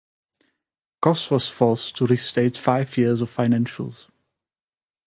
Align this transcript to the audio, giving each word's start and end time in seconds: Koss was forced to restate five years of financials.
Koss 1.03 1.29
was 1.29 1.47
forced 1.47 1.95
to 1.97 2.07
restate 2.07 2.57
five 2.57 2.97
years 2.97 3.21
of 3.21 3.29
financials. 3.29 4.07